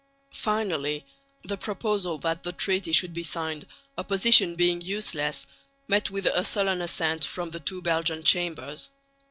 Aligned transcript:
Finally 0.33 1.05
the 1.43 1.55
proposal 1.57 2.17
that 2.17 2.41
the 2.41 2.51
treaty 2.51 2.91
should 2.91 3.13
be 3.13 3.21
signed, 3.21 3.67
opposition 3.99 4.55
being 4.55 4.81
useless, 4.81 5.45
met 5.87 6.09
with 6.09 6.25
a 6.25 6.43
sullen 6.43 6.81
assent 6.81 7.23
from 7.23 7.51
the 7.51 7.59
two 7.59 7.83
Belgian 7.83 8.23
Chambers. 8.23 8.89